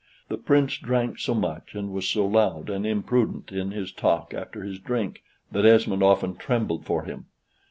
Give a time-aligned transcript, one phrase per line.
[0.29, 4.63] The Prince drank so much, and was so loud and imprudent in his talk after
[4.63, 7.27] his drink, that Esmond often trembled for him.